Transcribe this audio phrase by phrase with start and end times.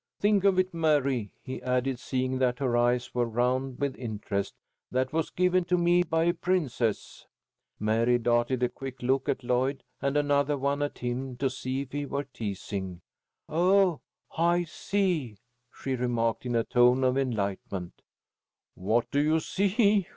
[0.19, 4.55] "Think of it, Mary," he added, seeing that her eyes were round with interest,
[4.89, 7.27] "that was given to me by a princess."
[7.79, 11.91] Mary darted a quick look at Lloyd and another one at him to see if
[11.91, 13.01] he were teasing.
[13.47, 14.01] "Oh,
[14.35, 15.37] I see!"
[15.71, 18.01] she remarked, in a tone of enlightenment.
[18.73, 20.07] "What do you see?"